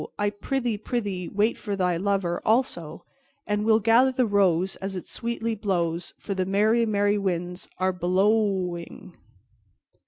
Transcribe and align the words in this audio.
I 0.17 0.31
prythee, 0.31 0.79
prythee, 0.79 1.27
wait 1.29 1.59
for 1.59 1.75
thy 1.75 1.95
lover 1.95 2.41
also, 2.43 3.05
And 3.45 3.63
we'll 3.63 3.79
gather 3.79 4.11
the 4.11 4.25
rose 4.25 4.75
As 4.77 4.95
it 4.95 5.05
sweetly 5.05 5.53
blows, 5.53 6.15
For 6.17 6.33
the 6.33 6.43
merry, 6.43 6.87
merry 6.87 7.19
winds 7.19 7.67
are 7.77 7.93
blo 7.93 8.25
o 8.27 8.33
o 8.33 8.67
wing_." 8.71 9.13